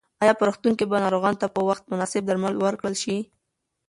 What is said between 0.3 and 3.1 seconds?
په روغتون کې به ناروغانو ته په وخت مناسب درمل ورکړل